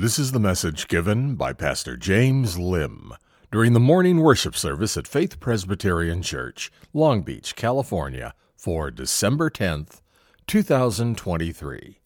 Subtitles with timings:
[0.00, 3.14] This is the message given by Pastor James Lim
[3.50, 10.00] during the morning worship service at Faith Presbyterian Church, Long Beach, California, for December 10th,
[10.46, 11.98] 2023.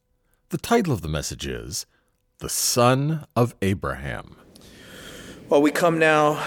[0.48, 1.84] The title of the message is
[2.38, 4.37] The Son of Abraham.
[5.51, 6.43] Well, we come now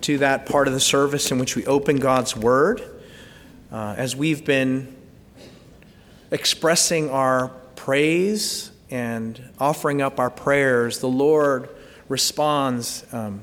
[0.00, 2.80] to that part of the service in which we open God's Word.
[3.70, 4.96] Uh, as we've been
[6.30, 11.70] expressing our praise and offering up our prayers, the Lord
[12.08, 13.40] responds um,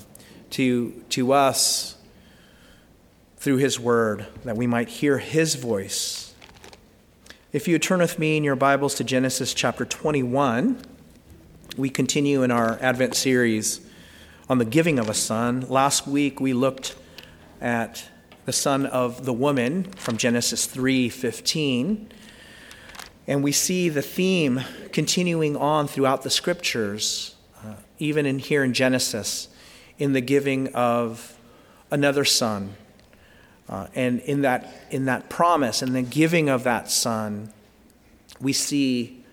[0.51, 1.97] to, to us
[3.37, 6.35] through His Word, that we might hear His voice.
[7.51, 10.83] If you turn with me in your Bibles to Genesis chapter 21,
[11.75, 13.81] we continue in our Advent series
[14.47, 15.61] on the giving of a son.
[15.67, 16.95] Last week we looked
[17.59, 18.05] at
[18.45, 22.07] the son of the woman from Genesis 3:15.
[23.29, 24.61] And we see the theme
[24.91, 29.49] continuing on throughout the scriptures, uh, even in here in Genesis,
[29.99, 31.37] in the giving of
[31.91, 32.75] another son.
[33.69, 37.53] Uh, and in that, in that promise and the giving of that son,
[38.41, 39.23] we see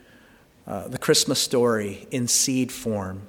[0.67, 3.23] uh, the Christmas story in seed form.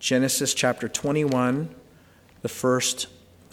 [0.00, 1.72] Genesis chapter 21,
[2.42, 3.06] the first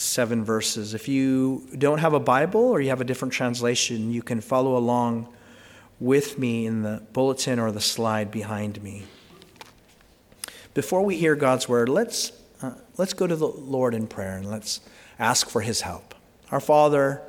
[0.04, 0.94] seven verses.
[0.94, 4.76] If you don't have a Bible or you have a different translation, you can follow
[4.78, 5.28] along
[6.00, 9.04] with me in the bulletin or the slide behind me.
[10.74, 12.32] Before we hear God's word, let's,
[12.62, 14.82] uh, let's go to the Lord in prayer and let's
[15.20, 16.16] ask for his help.
[16.52, 17.22] Our Father,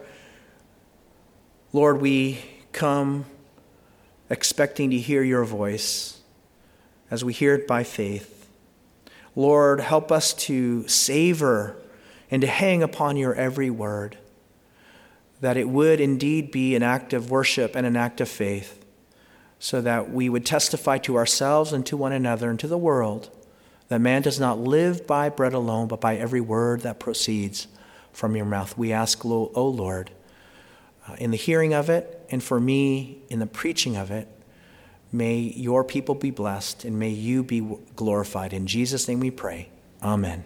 [1.72, 2.40] Lord, we
[2.72, 3.26] come
[4.30, 6.20] expecting to hear your voice
[7.10, 8.48] as we hear it by faith.
[9.36, 11.76] Lord, help us to savor
[12.30, 14.18] and to hang upon your every word,
[15.40, 18.84] that it would indeed be an act of worship and an act of faith,
[19.58, 23.30] so that we would testify to ourselves and to one another and to the world
[23.88, 27.68] that man does not live by bread alone, but by every word that proceeds
[28.12, 28.76] from your mouth.
[28.78, 30.10] We ask, O Lord,
[31.08, 34.28] uh, in the hearing of it, and for me in the preaching of it,
[35.12, 37.60] may your people be blessed and may you be
[37.94, 38.52] glorified.
[38.52, 39.68] In Jesus' name we pray.
[40.02, 40.44] Amen.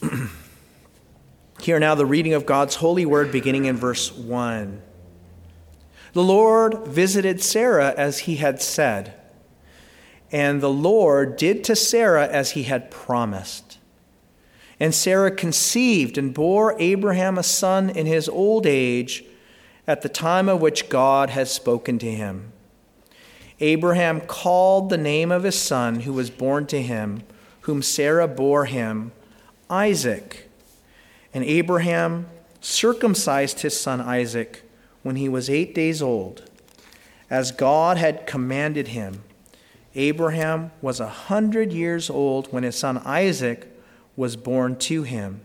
[1.60, 4.82] Hear now the reading of God's holy word beginning in verse 1.
[6.12, 9.14] The Lord visited Sarah as he had said,
[10.30, 13.78] and the Lord did to Sarah as he had promised.
[14.80, 19.24] And Sarah conceived and bore Abraham a son in his old age
[19.86, 22.52] at the time of which God had spoken to him.
[23.60, 27.22] Abraham called the name of his son who was born to him,
[27.62, 29.10] whom Sarah bore him
[29.70, 30.48] Isaac.
[31.34, 32.26] And Abraham
[32.60, 34.62] circumcised his son Isaac
[35.02, 36.50] when he was eight days old,
[37.30, 39.22] as God had commanded him.
[39.94, 43.68] Abraham was a hundred years old when his son Isaac
[44.16, 45.40] was born to him.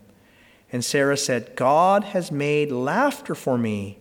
[0.72, 4.00] And Sarah said, God has made laughter for me.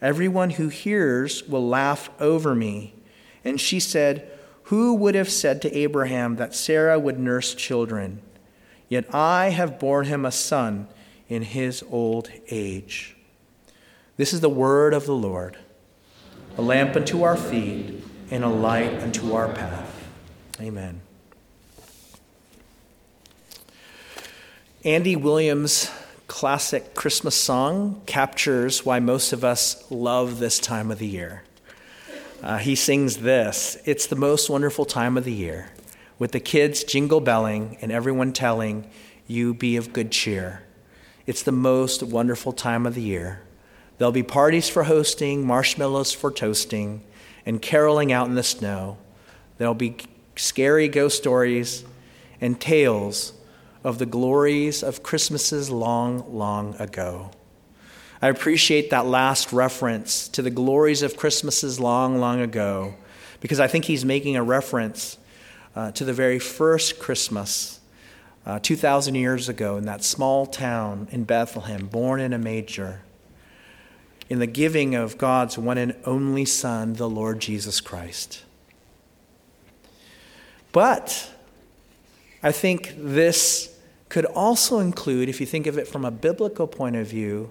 [0.00, 2.94] Everyone who hears will laugh over me.
[3.44, 4.30] And she said,
[4.64, 8.22] Who would have said to Abraham that Sarah would nurse children?
[8.94, 10.86] Yet I have borne him a son
[11.28, 13.16] in his old age.
[14.16, 15.58] This is the word of the Lord,
[16.56, 20.08] a lamp unto our feet and a light unto our path.
[20.60, 21.00] Amen.
[24.84, 25.90] Andy Williams'
[26.28, 31.42] classic Christmas song captures why most of us love this time of the year.
[32.44, 35.73] Uh, he sings this It's the most wonderful time of the year
[36.18, 38.88] with the kids jingle belling and everyone telling
[39.26, 40.62] you be of good cheer.
[41.26, 43.42] It's the most wonderful time of the year.
[43.98, 47.02] There'll be parties for hosting, marshmallows for toasting,
[47.46, 48.98] and caroling out in the snow.
[49.58, 49.96] There'll be
[50.36, 51.84] scary ghost stories
[52.40, 53.32] and tales
[53.82, 57.30] of the glories of Christmases long, long ago.
[58.20, 62.94] I appreciate that last reference to the glories of Christmases long, long ago
[63.40, 65.18] because I think he's making a reference
[65.76, 67.80] uh, to the very first Christmas
[68.46, 73.00] uh, 2,000 years ago in that small town in Bethlehem, born in a manger,
[74.28, 78.42] in the giving of God's one and only Son, the Lord Jesus Christ.
[80.72, 81.30] But
[82.42, 83.78] I think this
[84.08, 87.50] could also include, if you think of it from a biblical point of view,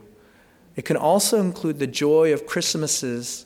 [0.75, 3.45] it can also include the joy of Christmases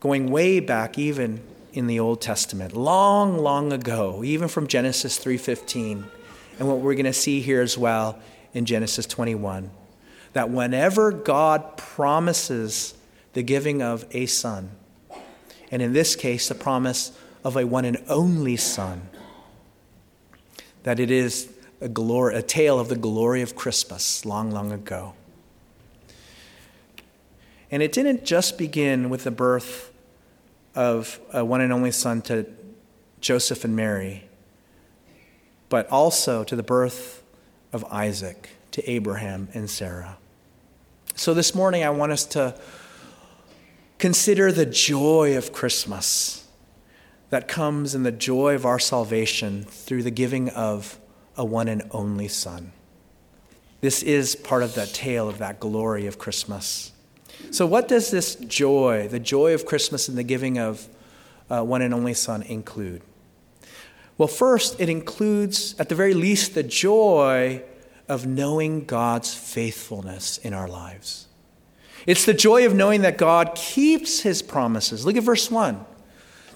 [0.00, 1.40] going way back even
[1.72, 6.04] in the Old Testament, long, long ago, even from Genesis 3:15,
[6.58, 8.18] and what we're going to see here as well
[8.52, 9.70] in Genesis 21,
[10.34, 12.94] that whenever God promises
[13.32, 14.70] the giving of a son,
[15.70, 17.12] and in this case, the promise
[17.44, 19.08] of a one and only Son.
[20.82, 21.48] That it is
[21.80, 25.14] a, glory, a tale of the glory of Christmas long, long ago.
[27.70, 29.91] And it didn't just begin with the birth
[30.74, 32.46] of a one and only son to
[33.20, 34.24] Joseph and Mary,
[35.68, 37.22] but also to the birth
[37.72, 40.18] of Isaac to Abraham and Sarah.
[41.14, 42.58] So this morning, I want us to
[43.98, 46.48] consider the joy of Christmas
[47.30, 50.98] that comes in the joy of our salvation through the giving of
[51.36, 52.72] a one and only Son.
[53.80, 56.91] This is part of that tale of that glory of Christmas.
[57.50, 60.88] So, what does this joy, the joy of Christmas and the giving of
[61.50, 63.02] uh, one and only Son, include?
[64.18, 67.62] Well, first, it includes, at the very least, the joy
[68.08, 71.26] of knowing God's faithfulness in our lives.
[72.06, 75.06] It's the joy of knowing that God keeps his promises.
[75.06, 75.84] Look at verse 1.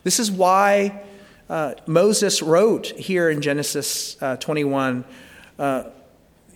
[0.03, 1.03] This is why
[1.49, 5.05] uh, Moses wrote here in Genesis uh, 21.
[5.59, 5.85] Uh,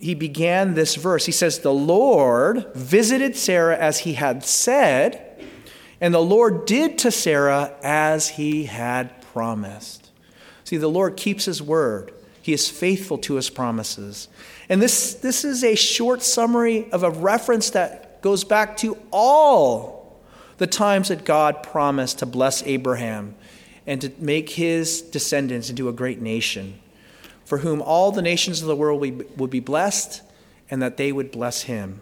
[0.01, 1.25] he began this verse.
[1.25, 5.27] He says, The Lord visited Sarah as he had said,
[6.01, 10.09] and the Lord did to Sarah as he had promised.
[10.63, 12.11] See, the Lord keeps his word,
[12.41, 14.27] he is faithful to his promises.
[14.67, 20.19] And this, this is a short summary of a reference that goes back to all
[20.57, 23.35] the times that God promised to bless Abraham
[23.85, 26.79] and to make his descendants into a great nation
[27.51, 29.01] for whom all the nations of the world
[29.37, 30.21] would be blessed
[30.69, 31.99] and that they would bless him.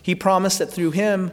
[0.00, 1.32] He promised that through him,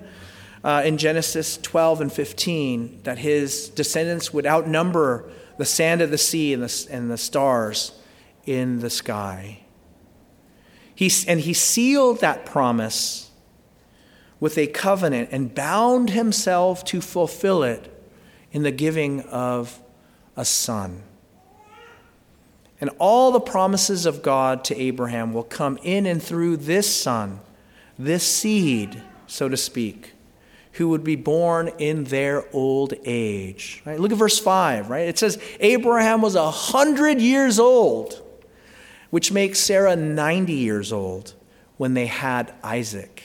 [0.64, 5.30] uh, in Genesis 12 and 15, that his descendants would outnumber
[5.60, 7.92] the sand of the sea and the, and the stars
[8.48, 9.60] in the sky.
[10.96, 13.30] He, and he sealed that promise
[14.40, 17.94] with a covenant and bound himself to fulfill it
[18.52, 19.80] in the giving of
[20.36, 21.04] a son.
[22.82, 27.40] And all the promises of God to Abraham will come in and through this son,
[27.98, 30.14] this seed, so to speak,
[30.74, 33.82] who would be born in their old age.
[33.86, 34.00] Right?
[34.00, 35.08] Look at verse 5, right?
[35.08, 38.22] It says, Abraham was a hundred years old,
[39.10, 41.34] which makes Sarah 90 years old
[41.78, 43.24] when they had Isaac.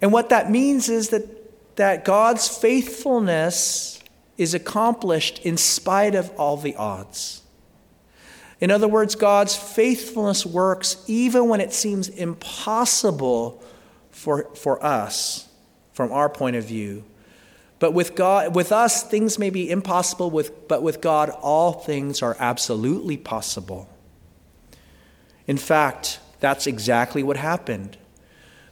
[0.00, 4.00] And what that means is that, that God's faithfulness
[4.36, 7.37] is accomplished in spite of all the odds.
[8.60, 13.62] In other words, God's faithfulness works even when it seems impossible
[14.10, 15.48] for, for us
[15.92, 17.04] from our point of view.
[17.78, 22.22] But with God, with us, things may be impossible, with, but with God, all things
[22.22, 23.88] are absolutely possible.
[25.46, 27.96] In fact, that's exactly what happened.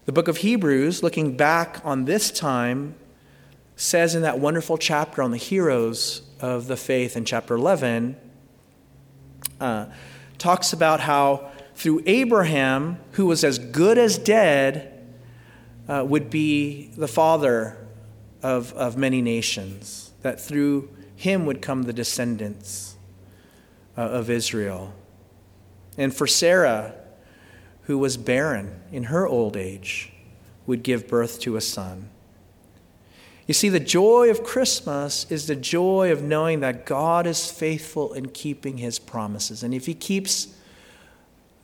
[0.06, 2.96] The book of Hebrews, looking back on this time,
[3.76, 8.16] says in that wonderful chapter on the heroes of the faith in chapter 11
[9.61, 9.87] uh,
[10.38, 14.93] talks about how through Abraham, who was as good as dead,
[15.88, 17.76] uh, would be the father
[18.43, 22.97] of, of many nations, that through him would come the descendants
[23.97, 24.93] uh, of Israel.
[25.99, 26.94] And for Sarah,
[27.82, 30.12] who was barren in her old age,
[30.67, 32.11] would give birth to a son.
[33.46, 38.12] You see, the joy of Christmas is the joy of knowing that God is faithful
[38.12, 39.62] in keeping his promises.
[39.62, 40.48] And if he keeps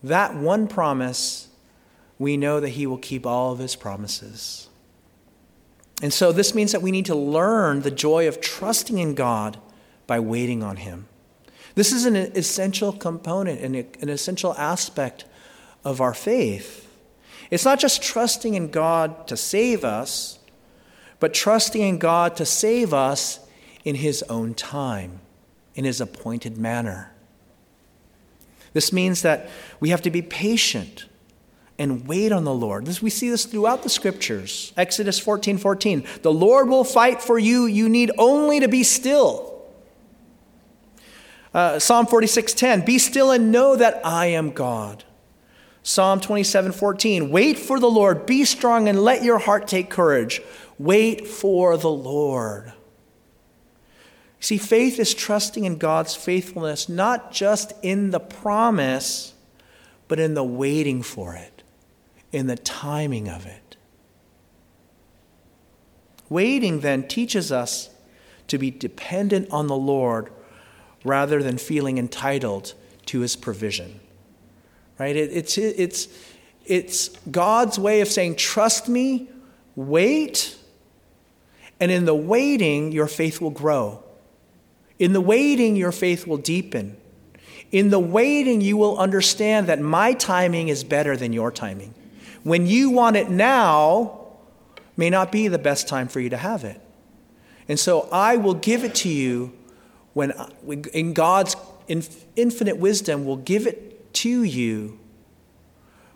[0.03, 1.49] that one promise,
[2.19, 4.69] we know that he will keep all of his promises.
[6.01, 9.59] And so this means that we need to learn the joy of trusting in God
[10.07, 11.09] by waiting on him.
[11.75, 15.25] This is an essential component and an essential aspect
[15.85, 16.89] of our faith.
[17.51, 20.39] It's not just trusting in God to save us
[21.23, 23.39] but trusting in God to save us
[23.85, 25.21] in His own time,
[25.77, 27.13] in His appointed manner.
[28.73, 29.49] This means that
[29.79, 31.07] we have to be patient
[31.79, 32.87] and wait on the Lord.
[32.87, 34.73] This, we see this throughout the scriptures.
[34.77, 36.05] Exodus 14 14.
[36.23, 37.67] The Lord will fight for you.
[37.67, 39.63] You need only to be still.
[41.55, 42.85] Uh, Psalm 46 10.
[42.85, 45.05] Be still and know that I am God.
[45.85, 47.31] Psalm 27 14.
[47.31, 48.25] Wait for the Lord.
[48.25, 50.41] Be strong and let your heart take courage.
[50.79, 52.73] Wait for the Lord.
[54.41, 59.35] See, faith is trusting in God's faithfulness, not just in the promise,
[60.09, 61.63] but in the waiting for it,
[62.33, 63.77] in the timing of it.
[66.29, 67.91] Waiting then teaches us
[68.49, 70.33] to be dependent on the Lord
[71.05, 72.75] rather than feeling entitled
[73.07, 74.01] to his provision.
[74.99, 75.15] Right?
[75.15, 76.09] It, it's, it's,
[76.65, 79.29] it's God's way of saying, trust me,
[79.77, 80.57] wait,
[81.83, 84.05] And in the waiting, your faith will grow.
[85.01, 86.97] In the waiting, your faith will deepen.
[87.73, 91.93] In the waiting, you will understand that my timing is better than your timing.
[92.45, 94.29] When you want it now,
[94.97, 96.81] may not be the best time for you to have it.
[97.67, 99.53] And so I will give it to you
[100.13, 100.33] when,
[100.93, 101.57] in God's
[101.89, 105.01] infinite wisdom, will give it to you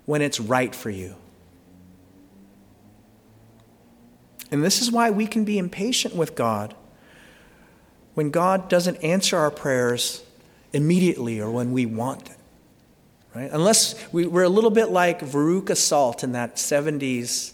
[0.04, 1.16] when it's right for you.
[4.56, 6.74] And this is why we can be impatient with God
[8.14, 10.24] when God doesn't answer our prayers
[10.72, 12.36] immediately or when we want it.
[13.34, 13.50] Right?
[13.52, 17.52] Unless we, are a little bit like Veruca Salt in that 70s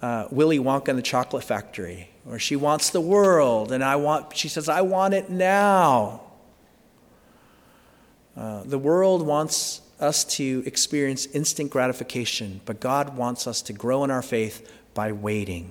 [0.00, 4.34] uh, Willy Wonka and the Chocolate Factory, where she wants the world, and I want,
[4.34, 6.22] she says, I want it now.
[8.34, 14.02] Uh, the world wants us to experience instant gratification, but God wants us to grow
[14.02, 15.70] in our faith by waiting.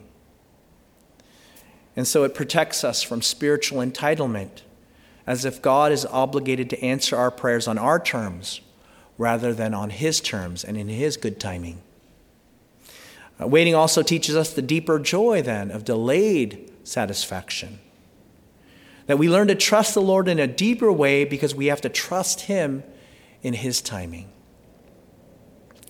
[1.95, 4.61] And so it protects us from spiritual entitlement,
[5.27, 8.61] as if God is obligated to answer our prayers on our terms
[9.17, 11.81] rather than on His terms and in His good timing.
[13.39, 17.79] Uh, waiting also teaches us the deeper joy, then, of delayed satisfaction.
[19.07, 21.89] That we learn to trust the Lord in a deeper way because we have to
[21.89, 22.83] trust Him
[23.43, 24.31] in His timing.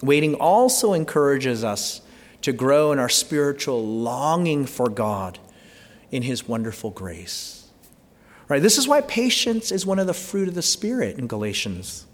[0.02, 2.02] Waiting also encourages us
[2.42, 5.38] to grow in our spiritual longing for God
[6.12, 7.70] in his wonderful grace.
[8.48, 8.62] Right?
[8.62, 12.06] This is why patience is one of the fruit of the Spirit in Galatians.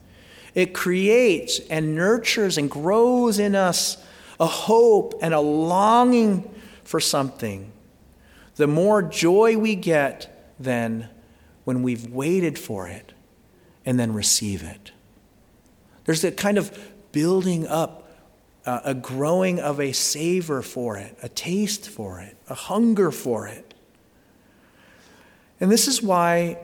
[0.54, 3.98] It creates and nurtures and grows in us
[4.40, 7.72] a hope and a longing for something.
[8.56, 11.10] The more joy we get then
[11.64, 13.14] when we've waited for it
[13.86, 14.92] and then receive it.
[16.06, 16.78] There's a kind of
[17.12, 18.10] building up,
[18.66, 23.48] uh, a growing of a savor for it, a taste for it, a hunger for
[23.48, 23.67] it.
[25.60, 26.60] And this is why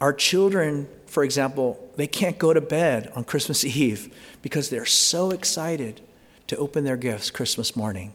[0.00, 5.30] our children, for example, they can't go to bed on Christmas Eve because they're so
[5.30, 6.00] excited
[6.46, 8.12] to open their gifts Christmas morning.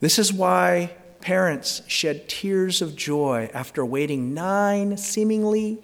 [0.00, 5.82] This is why parents shed tears of joy after waiting nine, seemingly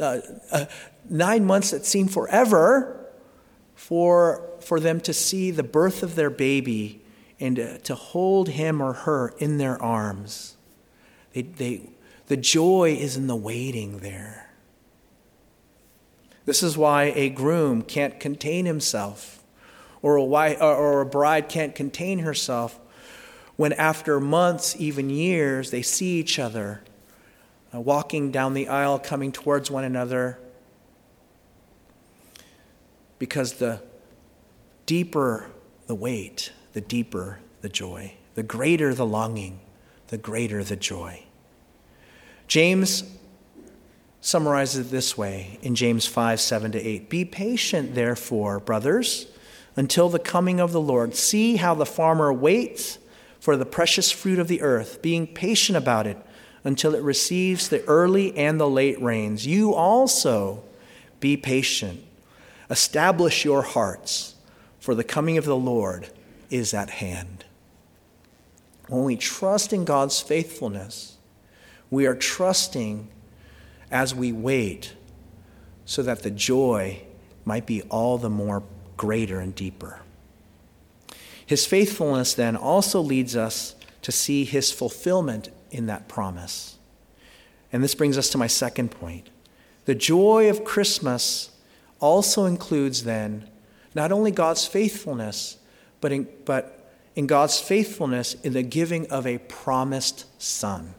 [0.00, 0.66] uh, uh,
[1.08, 3.00] nine months that seem forever,
[3.74, 7.02] for, for them to see the birth of their baby
[7.40, 10.53] and uh, to hold him or her in their arms.
[11.34, 11.80] They, they,
[12.28, 14.48] the joy is in the waiting there.
[16.46, 19.42] This is why a groom can't contain himself,
[20.00, 22.78] or a, wife, or a bride can't contain herself
[23.56, 26.82] when, after months, even years, they see each other
[27.74, 30.38] uh, walking down the aisle, coming towards one another.
[33.18, 33.80] Because the
[34.86, 35.50] deeper
[35.86, 39.60] the wait, the deeper the joy, the greater the longing
[40.08, 41.23] the greater the joy.
[42.46, 43.04] James
[44.20, 47.10] summarizes it this way in James 5 7 to 8.
[47.10, 49.26] Be patient, therefore, brothers,
[49.76, 51.14] until the coming of the Lord.
[51.14, 52.98] See how the farmer waits
[53.40, 56.16] for the precious fruit of the earth, being patient about it
[56.64, 59.46] until it receives the early and the late rains.
[59.46, 60.64] You also
[61.20, 62.02] be patient.
[62.70, 64.34] Establish your hearts,
[64.80, 66.08] for the coming of the Lord
[66.48, 67.44] is at hand.
[68.88, 71.13] When we trust in God's faithfulness,
[71.90, 73.08] we are trusting
[73.90, 74.94] as we wait
[75.84, 77.02] so that the joy
[77.44, 78.62] might be all the more
[78.96, 80.00] greater and deeper.
[81.46, 86.78] His faithfulness then also leads us to see his fulfillment in that promise.
[87.72, 89.30] And this brings us to my second point.
[89.84, 91.50] The joy of Christmas
[92.00, 93.48] also includes then
[93.94, 95.58] not only God's faithfulness,
[96.00, 100.94] but in, but in God's faithfulness in the giving of a promised son.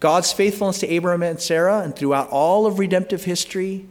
[0.00, 3.86] God's faithfulness to Abraham and Sarah and throughout all of redemptive history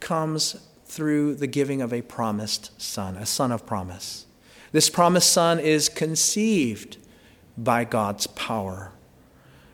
[0.00, 4.26] comes through the giving of a promised son, a son of promise.
[4.72, 6.96] This promised son is conceived
[7.56, 8.90] by God's power.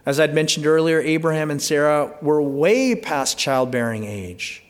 [0.04, 4.64] As I'd mentioned earlier, Abraham and Sarah were way past childbearing age.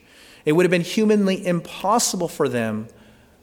[0.44, 2.88] It would have been humanly impossible for them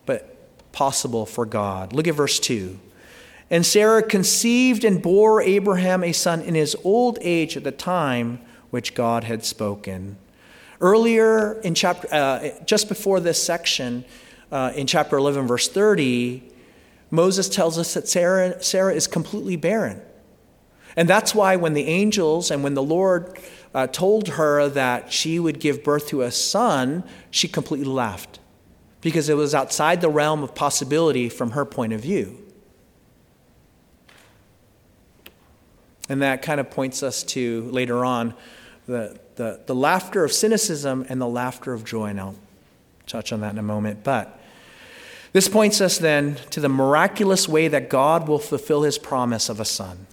[0.05, 1.93] but possible for God.
[1.93, 2.79] Look at verse 2.
[3.49, 8.39] And Sarah conceived and bore Abraham a son in his old age at the time
[8.71, 10.17] which God had spoken.
[10.81, 14.03] Earlier in chapter, uh, just before this section,
[14.51, 16.43] uh, in chapter 11, verse 30,
[17.11, 20.01] Moses tells us that Sarah, Sarah is completely barren.
[20.95, 23.37] And that's why when the angels and when the Lord
[23.73, 28.39] uh, told her that she would give birth to a son, she completely laughed
[29.01, 32.44] because it was outside the realm of possibility from her point of view.
[36.09, 38.33] And that kind of points us to later on
[38.87, 42.07] the, the, the laughter of cynicism and the laughter of joy.
[42.07, 42.35] And I'll
[43.07, 44.03] touch on that in a moment.
[44.03, 44.39] But
[45.31, 49.59] this points us then to the miraculous way that God will fulfill his promise of
[49.59, 50.07] a son.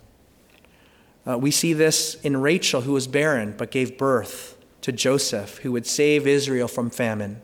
[1.25, 5.71] Uh, we see this in Rachel, who was barren but gave birth to Joseph, who
[5.73, 7.41] would save Israel from famine.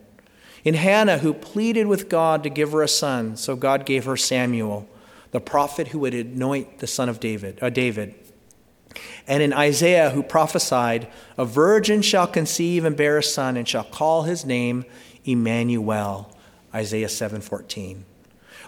[0.64, 4.17] In Hannah, who pleaded with God to give her a son, so God gave her
[4.17, 4.88] Samuel,
[5.31, 7.59] the prophet who would anoint the son of David.
[7.62, 8.14] Uh, David.
[9.26, 13.85] And in Isaiah, who prophesied, A virgin shall conceive and bear a son, and shall
[13.85, 14.85] call his name
[15.25, 16.35] Emmanuel.
[16.75, 18.04] Isaiah 7:14.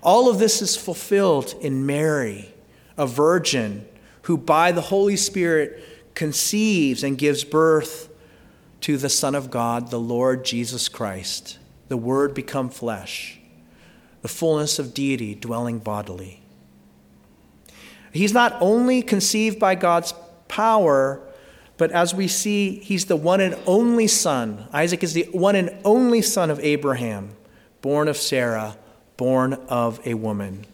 [0.03, 2.55] All of this is fulfilled in Mary,
[2.97, 3.87] a virgin
[4.23, 5.83] who by the Holy Spirit
[6.15, 8.09] conceives and gives birth
[8.83, 11.59] to the Son of God, the Lord Jesus Christ,
[11.89, 13.39] the Word become flesh,
[14.23, 16.40] the fullness of deity dwelling bodily.
[18.13, 20.15] He's not only conceived by God's
[20.49, 21.21] power,
[21.77, 24.69] but as we see, he's the one and only son.
[24.73, 27.37] Isaac is the one and only son of Abraham
[27.83, 28.77] born of Sarah,
[29.17, 30.67] born of a woman.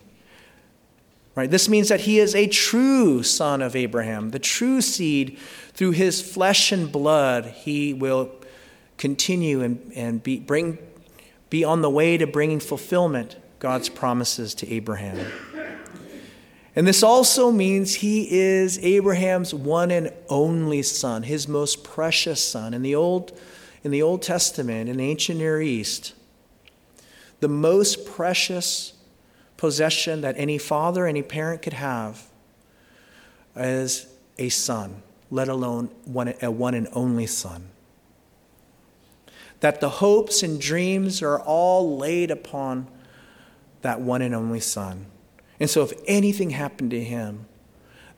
[1.35, 1.51] Right?
[1.51, 5.39] This means that he is a true son of Abraham, the true seed.
[5.75, 8.31] Through his flesh and blood, he will
[8.97, 10.79] continue and, and be, bring,
[11.51, 15.19] be on the way to bringing fulfillment God's promises to Abraham.
[16.77, 22.75] And this also means he is Abraham's one and only son, his most precious son.
[22.75, 23.33] In the Old,
[23.83, 26.13] in the Old Testament, in the ancient Near East,
[27.41, 28.93] the most precious
[29.57, 32.29] possession that any father, any parent could have
[33.57, 34.07] is
[34.37, 37.69] a son, let alone one, a one and only son.
[39.61, 42.87] That the hopes and dreams are all laid upon
[43.81, 45.07] that one and only son.
[45.59, 47.47] And so, if anything happened to him,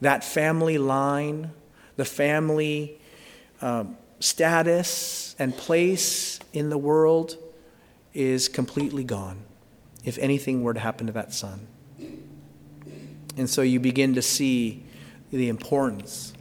[0.00, 1.52] that family line,
[1.96, 3.00] the family
[3.60, 7.36] um, status and place in the world,
[8.14, 9.42] is completely gone
[10.04, 11.66] if anything were to happen to that son.
[13.36, 14.82] And so you begin to see
[15.30, 16.32] the importance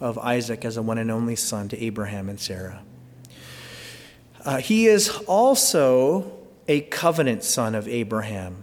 [0.00, 2.82] of Isaac as a one and only son to Abraham and Sarah.
[4.44, 6.32] Uh, he is also
[6.68, 8.62] a covenant son of Abraham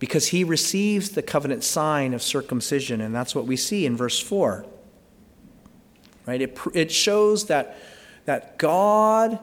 [0.00, 4.18] because he receives the covenant sign of circumcision, and that's what we see in verse
[4.18, 4.64] 4.
[6.26, 6.40] Right?
[6.40, 7.78] It, it shows that,
[8.24, 9.38] that God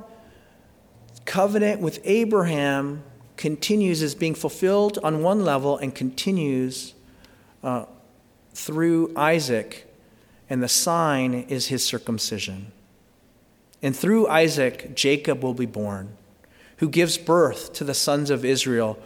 [1.25, 3.03] covenant with Abraham
[3.35, 6.95] continues as being fulfilled on one level and continues
[7.63, 7.85] uh,
[8.53, 9.93] through Isaac,
[10.49, 12.71] and the sign is his circumcision.
[13.83, 16.17] And through Isaac, Jacob will be born,
[16.77, 18.97] who gives birth to the sons of Israel,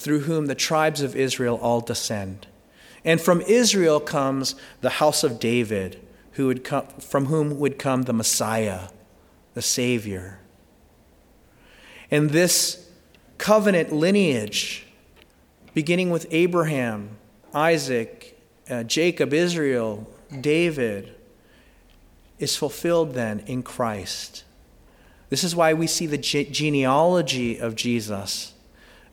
[0.00, 2.46] through whom the tribes of Israel all descend.
[3.04, 6.00] And from Israel comes the house of David,
[6.32, 8.88] who would come, from whom would come the Messiah,
[9.52, 10.40] the Savior.
[12.10, 12.90] And this
[13.36, 14.86] covenant lineage,
[15.74, 17.18] beginning with Abraham,
[17.52, 20.10] Isaac, uh, Jacob, Israel,
[20.40, 21.14] David,
[22.38, 24.44] is fulfilled then in Christ.
[25.28, 28.54] This is why we see the ge- genealogy of Jesus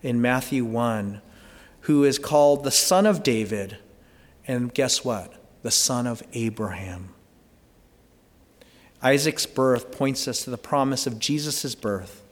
[0.03, 1.21] in Matthew 1,
[1.81, 3.77] who is called the son of David,
[4.47, 5.33] and guess what?
[5.63, 7.13] The son of Abraham.
[9.01, 12.23] Isaac's birth points us to the promise of Jesus' birth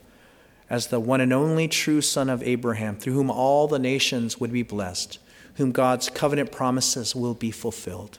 [0.70, 4.52] as the one and only true son of Abraham, through whom all the nations would
[4.52, 5.20] be blessed,
[5.56, 8.18] whom God's covenant promises will be fulfilled.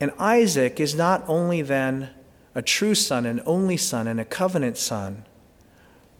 [0.00, 2.10] And Isaac is not only then
[2.54, 5.24] a true son, an only son, and a covenant son,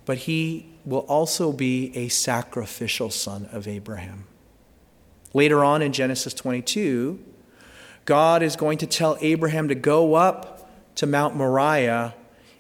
[0.04, 4.24] but he will also be a sacrificial son of Abraham.
[5.34, 7.18] Later on in Genesis 22,
[8.04, 12.14] God is going to tell Abraham to go up to Mount Moriah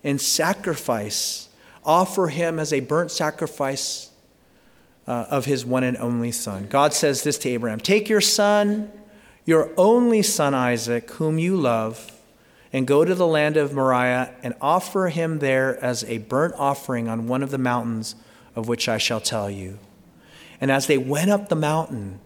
[0.04, 1.48] and sacrifice,
[1.84, 4.10] offer him as a burnt sacrifice
[5.06, 6.66] uh, of his one and only son.
[6.68, 8.90] God says this to Abraham Take your son,
[9.44, 12.12] your only son Isaac, whom you love,
[12.72, 17.08] and go to the land of Moriah and offer him there as a burnt offering
[17.08, 18.14] on one of the mountains
[18.56, 19.78] of which I shall tell you.
[20.60, 22.20] And as they went up the mountain,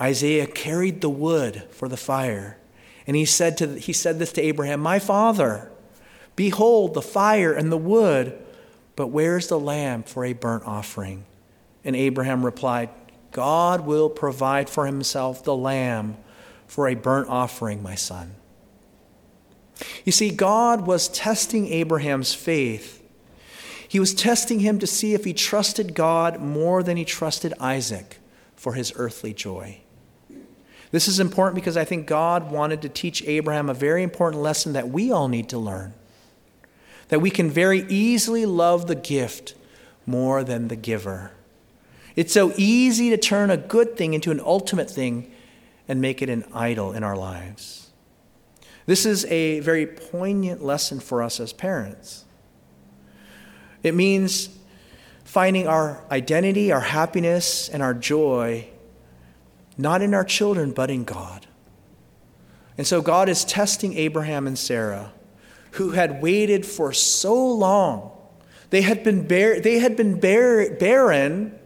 [0.00, 2.58] Isaiah carried the wood for the fire.
[3.06, 5.70] And he said, to, he said this to Abraham My father,
[6.36, 8.38] behold the fire and the wood,
[8.96, 11.24] but where's the lamb for a burnt offering?
[11.84, 12.90] And Abraham replied,
[13.32, 16.16] God will provide for himself the lamb
[16.66, 18.34] for a burnt offering, my son.
[20.10, 23.00] You see, God was testing Abraham's faith.
[23.86, 28.18] He was testing him to see if he trusted God more than he trusted Isaac,
[28.56, 29.78] for his earthly joy.
[30.90, 34.72] This is important because I think God wanted to teach Abraham a very important lesson
[34.72, 35.94] that we all need to learn.
[37.06, 39.54] That we can very easily love the gift
[40.06, 41.30] more than the giver.
[42.16, 45.30] It's so easy to turn a good thing into an ultimate thing
[45.86, 47.89] and make it an idol in our lives.
[48.90, 52.24] This is a very poignant lesson for us as parents.
[53.84, 54.48] It means
[55.22, 58.66] finding our identity, our happiness, and our joy
[59.78, 61.46] not in our children, but in God.
[62.76, 65.12] And so God is testing Abraham and Sarah,
[65.74, 68.10] who had waited for so long.
[68.70, 71.56] They had been, bar- they had been bar- barren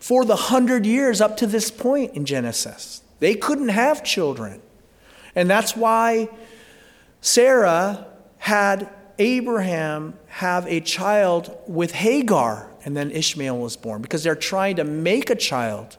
[0.00, 3.02] for the hundred years up to this point in Genesis.
[3.20, 4.60] They couldn't have children.
[5.36, 6.28] And that's why
[7.20, 8.06] Sarah
[8.38, 14.76] had Abraham have a child with Hagar, and then Ishmael was born, because they're trying
[14.76, 15.96] to make a child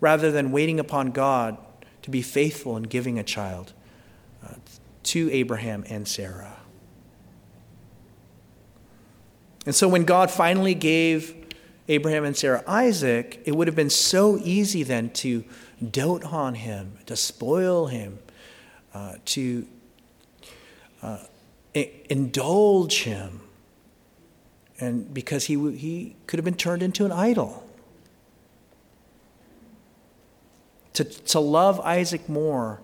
[0.00, 1.56] rather than waiting upon God
[2.02, 3.72] to be faithful in giving a child
[4.44, 4.54] uh,
[5.04, 6.58] to Abraham and Sarah.
[9.64, 11.34] And so when God finally gave
[11.88, 15.44] Abraham and Sarah Isaac, it would have been so easy then to
[15.90, 18.18] dote on him, to spoil him,
[18.92, 19.66] uh, to
[21.04, 21.18] uh,
[22.08, 23.40] indulge him,
[24.80, 27.64] and because he, he could have been turned into an idol.
[30.94, 32.80] to, to love Isaac more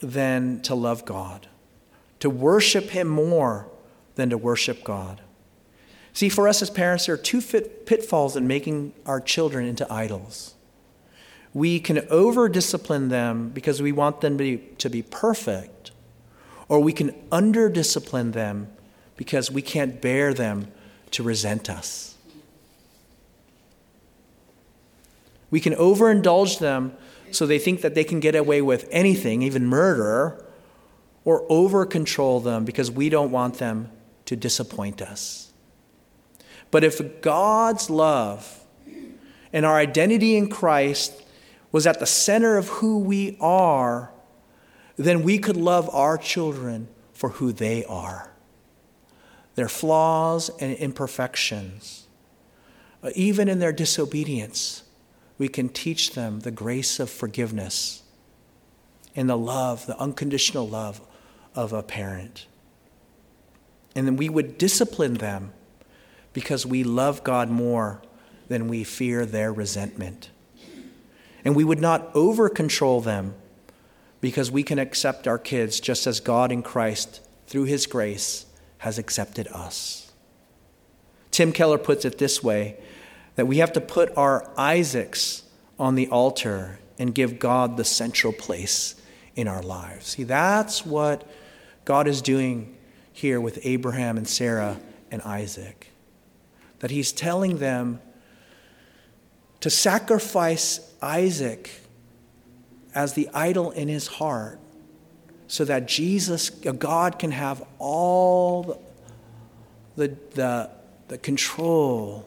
[0.00, 1.48] than to love God,
[2.20, 3.68] to worship him more
[4.16, 5.22] than to worship God.
[6.12, 10.54] See, for us as parents, there are two pitfalls in making our children into idols.
[11.54, 15.92] We can over discipline them because we want them to be, to be perfect,
[16.68, 18.68] or we can under discipline them
[19.16, 20.70] because we can't bear them
[21.12, 22.16] to resent us.
[25.50, 26.96] We can overindulge them
[27.30, 30.44] so they think that they can get away with anything, even murder,
[31.24, 33.90] or over control them because we don't want them
[34.26, 35.52] to disappoint us.
[36.70, 38.64] But if God's love
[39.52, 41.22] and our identity in Christ
[41.72, 44.10] was at the center of who we are,
[44.96, 48.32] then we could love our children for who they are
[49.54, 52.06] their flaws and imperfections,
[53.02, 54.82] uh, even in their disobedience
[55.38, 58.02] we can teach them the grace of forgiveness
[59.14, 61.00] and the love, the unconditional love
[61.54, 62.46] of a parent.
[63.94, 65.52] And then we would discipline them
[66.32, 68.02] because we love God more
[68.48, 70.30] than we fear their resentment.
[71.44, 73.34] And we would not over control them
[74.26, 78.44] because we can accept our kids just as God in Christ, through his grace,
[78.78, 80.10] has accepted us.
[81.30, 82.76] Tim Keller puts it this way
[83.36, 85.44] that we have to put our Isaacs
[85.78, 89.00] on the altar and give God the central place
[89.36, 90.08] in our lives.
[90.08, 91.24] See, that's what
[91.84, 92.76] God is doing
[93.12, 94.80] here with Abraham and Sarah
[95.12, 95.92] and Isaac.
[96.80, 98.00] That he's telling them
[99.60, 101.70] to sacrifice Isaac
[102.96, 104.58] as the idol in his heart
[105.46, 108.82] so that Jesus, God, can have all
[109.94, 110.70] the, the,
[111.06, 112.26] the control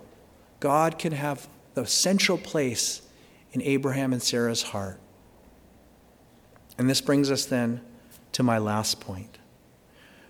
[0.60, 3.02] God can have the central place
[3.52, 5.00] in Abraham and Sarah's heart.
[6.78, 7.82] And this brings us then
[8.34, 9.38] to my last point.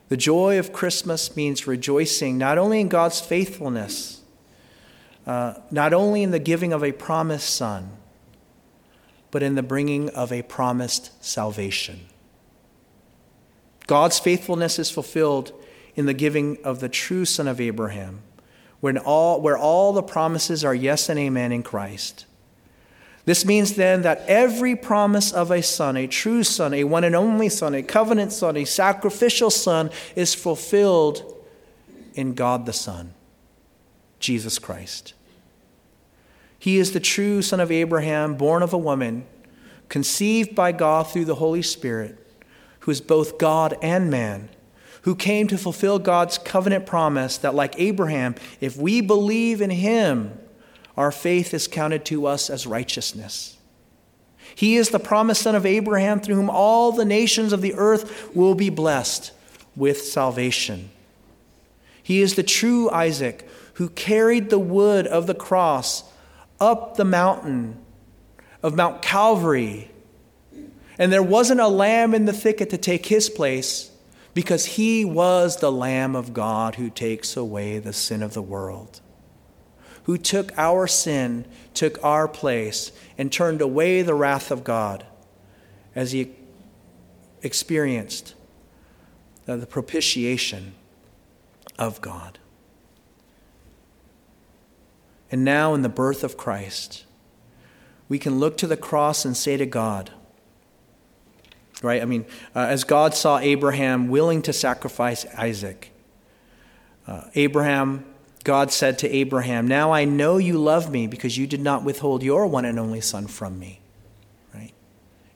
[0.09, 4.21] The joy of Christmas means rejoicing not only in God's faithfulness,
[5.27, 7.91] uh, not only in the giving of a promised son,
[9.31, 12.07] but in the bringing of a promised salvation.
[13.87, 15.51] God's faithfulness is fulfilled
[15.95, 18.21] in the giving of the true son of Abraham
[18.79, 22.25] when all, where all the promises are yes and amen in Christ.
[23.25, 27.15] This means then that every promise of a son, a true son, a one and
[27.15, 31.35] only son, a covenant son, a sacrificial son, is fulfilled
[32.15, 33.13] in God the Son,
[34.19, 35.13] Jesus Christ.
[36.59, 39.25] He is the true son of Abraham, born of a woman,
[39.87, 42.17] conceived by God through the Holy Spirit,
[42.81, 44.49] who is both God and man
[45.03, 50.37] who came to fulfill God's covenant promise that, like Abraham, if we believe in him,
[50.97, 53.57] our faith is counted to us as righteousness.
[54.55, 58.35] He is the promised son of Abraham through whom all the nations of the earth
[58.35, 59.31] will be blessed
[59.75, 60.89] with salvation.
[62.03, 66.03] He is the true Isaac who carried the wood of the cross
[66.59, 67.77] up the mountain
[68.61, 69.91] of Mount Calvary.
[70.97, 73.91] And there wasn't a lamb in the thicket to take his place
[74.33, 79.01] because he was the Lamb of God who takes away the sin of the world,
[80.03, 85.05] who took our sin, took our place, and turned away the wrath of God
[85.95, 86.31] as he
[87.41, 88.35] experienced
[89.47, 90.73] uh, the propitiation
[91.77, 92.39] of God.
[95.31, 97.05] And now, in the birth of Christ,
[98.07, 100.11] we can look to the cross and say to God,
[101.83, 102.01] right?
[102.01, 105.91] I mean, uh, as God saw Abraham willing to sacrifice Isaac,
[107.07, 108.05] uh, Abraham,
[108.43, 112.23] God said to Abraham, Now I know you love me because you did not withhold
[112.23, 113.81] your one and only son from me,
[114.53, 114.73] right?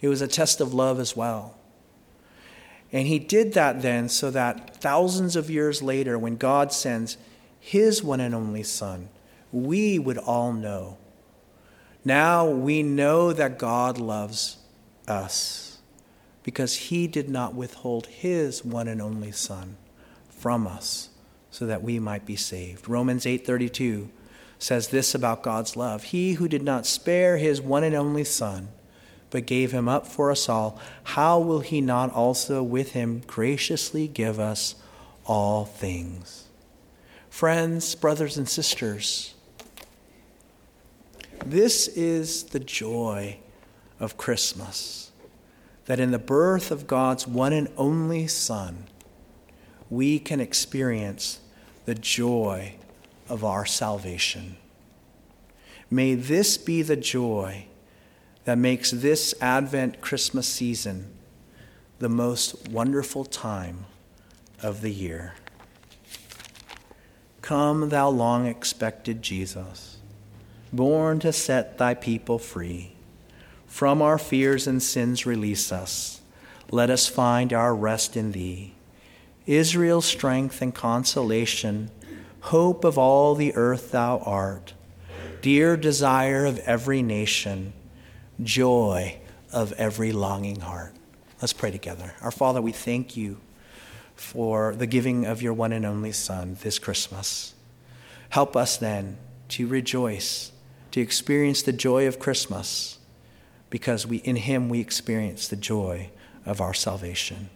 [0.01, 1.55] It was a test of love as well.
[2.91, 7.17] And he did that then so that thousands of years later, when God sends
[7.59, 9.09] his one and only son,
[9.53, 10.97] we would all know.
[12.03, 14.57] Now we know that God loves
[15.07, 15.77] us
[16.43, 19.77] because he did not withhold his one and only son
[20.29, 21.09] from us
[21.51, 22.89] so that we might be saved.
[22.89, 24.09] Romans 8:32
[24.59, 26.05] says this about God's love.
[26.05, 28.69] He who did not spare his one and only son,
[29.29, 34.07] but gave him up for us all, how will he not also with him graciously
[34.07, 34.75] give us
[35.25, 36.45] all things?
[37.29, 39.33] Friends, brothers, and sisters,
[41.45, 43.37] this is the joy
[43.99, 45.11] of Christmas
[45.85, 48.85] that in the birth of God's one and only Son,
[49.89, 51.39] we can experience
[51.85, 52.75] the joy
[53.27, 54.57] of our salvation.
[55.91, 57.67] May this be the joy
[58.45, 61.13] that makes this Advent Christmas season
[61.99, 63.85] the most wonderful time
[64.61, 65.35] of the year.
[67.41, 69.97] Come, thou long expected Jesus,
[70.73, 72.95] born to set thy people free.
[73.67, 76.21] From our fears and sins release us.
[76.71, 78.73] Let us find our rest in thee.
[79.45, 81.91] Israel's strength and consolation,
[82.41, 84.73] hope of all the earth thou art,
[85.41, 87.73] dear desire of every nation
[88.41, 89.19] joy
[89.51, 90.93] of every longing heart.
[91.41, 92.13] Let's pray together.
[92.21, 93.37] Our Father, we thank you
[94.15, 97.53] for the giving of your one and only Son this Christmas.
[98.29, 99.17] Help us then
[99.49, 100.51] to rejoice,
[100.93, 102.99] to experience the joy of Christmas,
[103.71, 106.11] because we, in Him we experience the joy
[106.45, 107.49] of our salvation.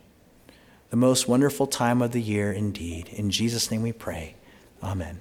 [0.89, 3.10] The most wonderful time of the year indeed.
[3.10, 4.36] In Jesus' name we pray.
[4.82, 5.19] Amen.